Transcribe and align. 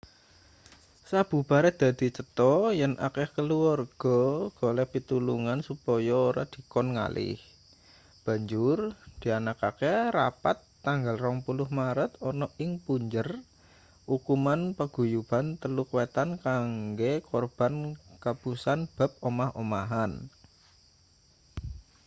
sabubare 1.09 1.69
dadi 1.81 2.07
cetho 2.17 2.53
yen 2.79 2.93
akeh 3.07 3.27
kaluwarga 3.35 4.19
golek 4.57 4.87
pitulungan 4.93 5.59
supaya 5.69 6.15
ora 6.29 6.43
dikon 6.53 6.87
ngalih 6.95 7.39
banjur 8.25 8.77
dianakke 9.21 9.93
rapat 10.17 10.57
tanggal 10.85 11.15
20 11.21 11.77
maret 11.79 12.11
ana 12.29 12.47
ing 12.63 12.71
punjer 12.85 13.27
ukuman 14.15 14.61
paguyuban 14.77 15.45
teluk 15.61 15.89
wetan 15.97 16.29
kanggo 16.45 17.13
korban 17.29 17.73
kapusan 18.23 18.79
bab 18.97 19.11
omah-omahan 19.29 20.11